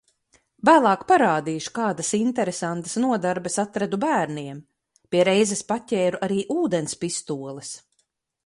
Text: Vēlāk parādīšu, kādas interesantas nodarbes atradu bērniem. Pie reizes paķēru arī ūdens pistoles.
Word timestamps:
Vēlāk 0.69 1.03
parādīšu, 1.11 1.73
kādas 1.75 2.09
interesantas 2.19 2.97
nodarbes 3.05 3.59
atradu 3.65 4.01
bērniem. 4.07 4.65
Pie 5.13 5.23
reizes 5.33 5.65
paķēru 5.73 6.23
arī 6.29 6.43
ūdens 6.61 6.99
pistoles. 7.05 7.75